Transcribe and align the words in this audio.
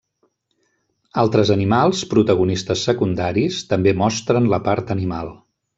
Altres 1.23 1.51
animals, 1.57 2.01
protagonistes 2.15 2.87
secundaris, 2.91 3.63
també 3.75 3.97
mostren 4.05 4.53
la 4.57 4.63
part 4.71 4.95
animal. 5.01 5.37